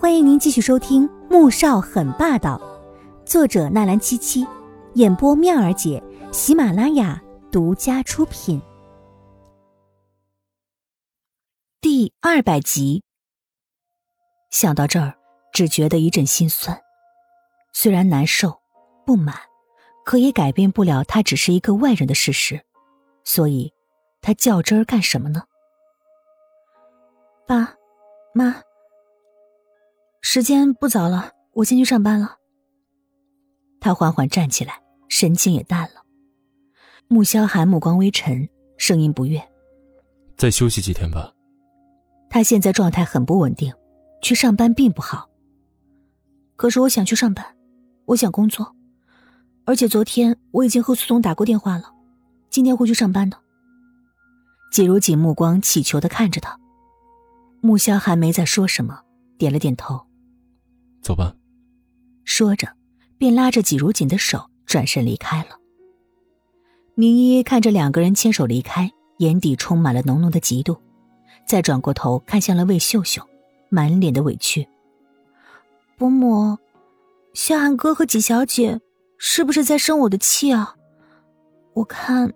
[0.00, 2.56] 欢迎您继续收听《穆少很霸道》，
[3.26, 4.46] 作者纳兰七七，
[4.94, 6.00] 演播妙儿姐，
[6.30, 8.62] 喜马拉雅独家出品。
[11.80, 13.02] 第二百集。
[14.50, 15.12] 想到这儿，
[15.52, 16.80] 只觉得一阵心酸。
[17.72, 18.56] 虽然难受、
[19.04, 19.34] 不满，
[20.04, 22.64] 可也改变不了他只是一个外人的事实。
[23.24, 23.74] 所以，
[24.20, 25.42] 他较真儿干什么呢？
[27.48, 27.74] 爸，
[28.32, 28.62] 妈。
[30.20, 32.36] 时间不早了，我先去上班了。
[33.80, 36.02] 他缓缓站起来，神情也淡了。
[37.06, 39.40] 穆萧寒目光微沉，声音不悦
[40.36, 41.32] ：“再休息几天吧。”
[42.28, 43.72] 他现在状态很不稳定，
[44.20, 45.30] 去上班并不好。
[46.56, 47.56] 可是我想去上班，
[48.06, 48.74] 我想工作，
[49.64, 51.94] 而且昨天我已经和苏总打过电话了，
[52.50, 53.38] 今天会去上班的。
[54.72, 56.58] 季如锦目光乞求的看着他，
[57.62, 59.00] 穆萧寒没再说什么，
[59.38, 60.07] 点了点头。
[61.08, 61.34] 走吧。
[62.24, 62.68] 说着，
[63.16, 65.58] 便拉着季如锦的手转身离开了。
[66.94, 70.78] 明依看着两个人牵手离开，眼底充满了浓浓的嫉妒，
[71.46, 73.26] 再转过头看向了魏秀秀，
[73.70, 74.68] 满脸的委屈。
[75.96, 76.58] 伯母，
[77.32, 78.78] 萧寒哥和季小姐
[79.16, 80.76] 是不是在生我的气啊？
[81.72, 82.34] 我看，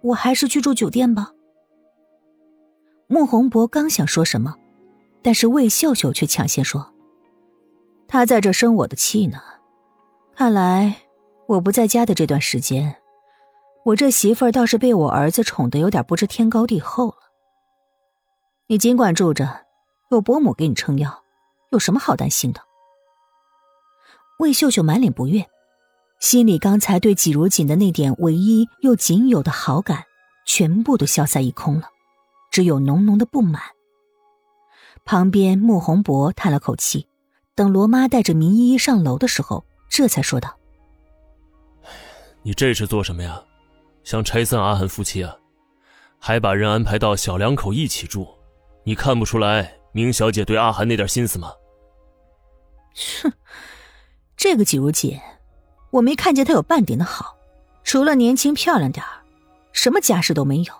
[0.00, 1.32] 我还是去住酒店吧。
[3.06, 4.56] 穆宏博刚想说什么，
[5.20, 6.94] 但是魏秀秀却抢先说。
[8.10, 9.38] 他在这生我的气呢，
[10.34, 11.02] 看来
[11.46, 12.96] 我不在家的这段时间，
[13.84, 17.18] 我这媳妇儿倒是被我儿子宠得有点不知天高地厚了。
[18.66, 19.66] 你尽管住着，
[20.10, 21.22] 有伯母给你撑腰，
[21.70, 22.62] 有什么好担心的？
[24.38, 25.46] 魏秀秀满脸不悦，
[26.18, 30.04] 心里刚才对季如锦的那点唯一又仅有的好感，
[30.46, 31.90] 全部都消散一空了，
[32.50, 33.60] 只有浓浓的不满。
[35.04, 37.06] 旁边穆宏博叹了口气。
[37.58, 40.56] 等罗妈带着明依依上楼的时候，这才说道
[42.44, 43.42] ：“你这是做什么呀？
[44.04, 45.34] 想拆散阿寒夫妻啊？
[46.20, 48.28] 还把人安排到小两口一起住？
[48.84, 51.52] 你看不出来明小姐对阿涵那点心思吗？”
[53.24, 53.32] 哼，
[54.36, 55.18] 这个季如锦，
[55.90, 57.36] 我没看见她有半点的好，
[57.82, 59.10] 除了年轻漂亮点儿，
[59.72, 60.72] 什么家世都没有。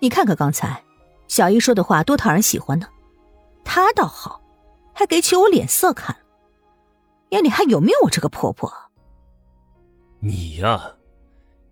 [0.00, 0.84] 你看看刚才，
[1.26, 2.86] 小姨说的话多讨人喜欢呢，
[3.64, 4.42] 她倒好。
[5.00, 6.14] 还给起我脸色看，
[7.30, 8.70] 眼里还有没有我这个婆婆？
[10.18, 10.92] 你呀，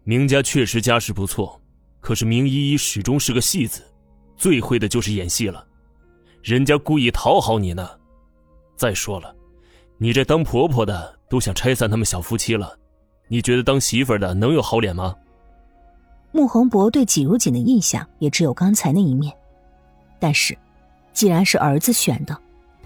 [0.02, 1.60] 明家确实家世不错，
[2.00, 3.82] 可是明依依始终是个戏子，
[4.34, 5.62] 最会的就是演戏了。
[6.42, 7.86] 人家故意讨好你呢。
[8.76, 9.36] 再说了，
[9.98, 12.78] 你这当婆婆的都想拆散他们小夫妻了，
[13.26, 15.14] 你觉得当媳妇的能有好脸吗？
[16.32, 19.36] 穆宏博对季如锦的印象也只有刚才那一面，
[20.18, 20.56] 但是，
[21.12, 22.34] 既然是儿子选的。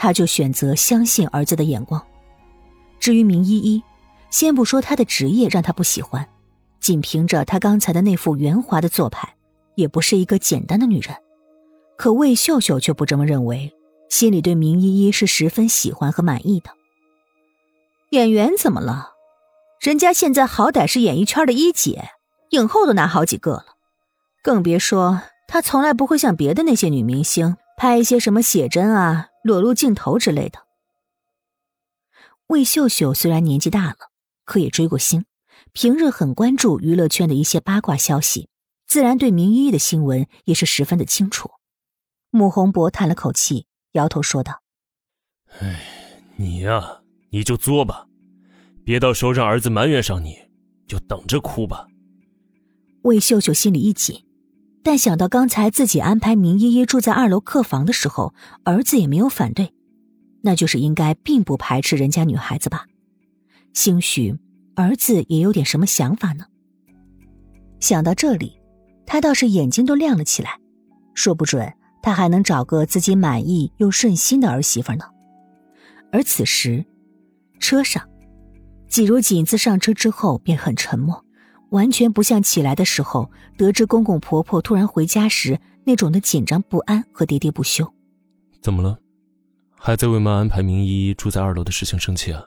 [0.03, 2.05] 他就选择相信儿子的眼光。
[2.99, 3.81] 至于明依依，
[4.31, 6.29] 先不说她的职业让他不喜欢，
[6.81, 9.37] 仅凭着她刚才的那副圆滑的做派，
[9.77, 11.15] 也不是一个简单的女人。
[11.97, 13.73] 可魏秀秀却不这么认为，
[14.09, 16.73] 心里对明依依是十分喜欢和满意的。
[18.11, 19.11] 演员怎么了？
[19.81, 22.09] 人家现在好歹是演艺圈的一姐，
[22.51, 23.67] 影后都拿好几个了，
[24.43, 29.29] 更别说她从来不会像别的那些女明星拍一些什么写真啊。
[29.43, 30.67] 裸露镜头之类的。
[32.49, 33.97] 魏秀秀虽然年纪大了，
[34.45, 35.25] 可也追过星，
[35.73, 38.49] 平日很关注娱乐圈的一些八卦消息，
[38.87, 41.51] 自然对明依依的新闻也是十分的清楚。
[42.31, 44.63] 穆宏博叹了口气，摇头说道
[45.61, 45.81] ：“哎，
[46.37, 48.07] 你呀，你就作吧，
[48.85, 50.37] 别到时候让儿子埋怨上你，
[50.87, 51.87] 就等着哭吧。”
[53.05, 54.25] 魏秀秀心里一紧。
[54.83, 58.35] 但想到刚才自己安排明依依住在二楼客房的时候，
[58.65, 59.73] 儿子也没有反对，
[60.43, 62.87] 那就是应该并不排斥人家女孩子吧？
[63.73, 64.37] 兴许
[64.75, 66.45] 儿子也有点什么想法呢。
[67.79, 68.61] 想到这里，
[69.07, 70.59] 他倒是眼睛都亮了起来，
[71.15, 71.73] 说不准
[72.03, 75.05] 他还能找个自己满意又顺心的儿媳妇呢。
[76.11, 76.85] 而此时，
[77.61, 78.07] 车上，
[78.89, 81.22] 季如锦自上车之后便很沉默。
[81.73, 87.95] 完全不像起来的时候，得知公公婆婆突然回家时那种的紧张不安和喋喋不休。
[88.61, 88.99] 怎么了？
[89.79, 92.45] 还在为妈安排明依依住在二楼的事情生气啊？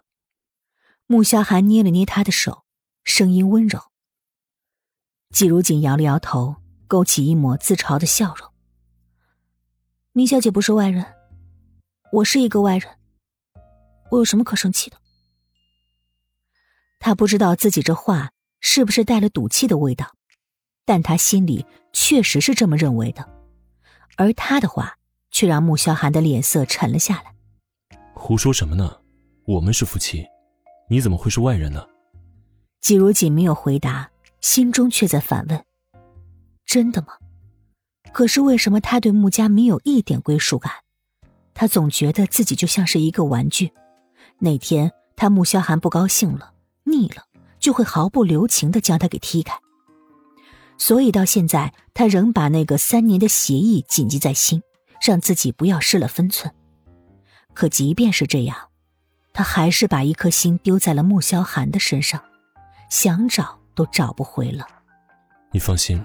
[1.08, 2.66] 穆萧寒捏了捏他的手，
[3.04, 3.80] 声音温柔。
[5.32, 6.58] 季如锦摇了摇头，
[6.88, 8.48] 勾起一抹自嘲的笑容。
[10.14, 11.04] 明小姐不是外人，
[12.12, 12.90] 我是一个外人，
[14.12, 14.98] 我有什么可生气的？
[17.00, 18.34] 他不知道自己这话。
[18.68, 20.16] 是不是带了赌气的味道？
[20.86, 21.64] 但他心里
[21.94, 23.24] 确实是这么认为的，
[24.18, 24.98] 而他的话
[25.30, 27.36] 却让穆萧寒的脸色沉了下来。
[28.16, 28.98] 胡说什么呢？
[29.46, 30.26] 我们是夫妻，
[30.90, 31.86] 你怎么会是外人呢？
[32.82, 34.10] 季如锦没有回答，
[34.42, 35.64] 心中却在反问：
[36.66, 37.10] 真的吗？
[38.12, 40.72] 可是为什么他对穆家没有一点归属感？
[41.54, 43.72] 他总觉得自己就像是一个玩具。
[44.40, 46.54] 那天他穆萧寒不高兴了、
[46.84, 47.25] 腻了，
[47.66, 49.58] 就会毫不留情的将他给踢开。
[50.78, 54.62] 所以到现在，他仍把那个三年的协议谨记在心，
[55.04, 56.54] 让自己不要失了分寸。
[57.56, 58.56] 可即便是这样，
[59.34, 62.24] 他还是把一颗心丢在了穆萧寒的身上，
[62.88, 64.68] 想找都找不回了。
[65.52, 66.00] 你放心，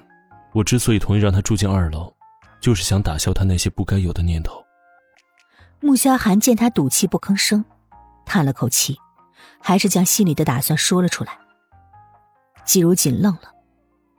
[0.54, 2.10] 我之所以同意让他住进二楼，
[2.58, 4.64] 就是想打消他那些不该有的念头。
[5.80, 7.62] 穆萧寒见他赌气不吭声，
[8.24, 8.96] 叹了口气，
[9.60, 11.38] 还是将心里的打算说了出来。
[12.64, 13.54] 季如锦愣了。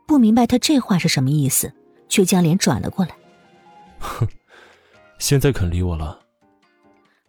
[0.07, 1.73] 不明白他这话是什么意思，
[2.09, 3.15] 却将脸转了过来。
[3.99, 4.27] 哼，
[5.19, 6.19] 现在肯理我了。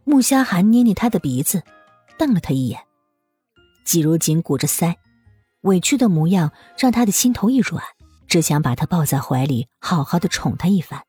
[0.04, 1.62] 穆萧寒捏捏他的鼻子，
[2.18, 2.80] 瞪了他一眼。
[3.84, 4.96] 季如锦鼓着腮，
[5.60, 7.84] 委屈的模样让他的心头一软，
[8.26, 11.04] 只想把他抱在怀里，好好的宠他一番。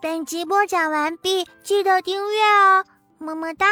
[0.00, 2.84] 本集播讲完毕，记得订阅哦，
[3.18, 3.66] 么么哒。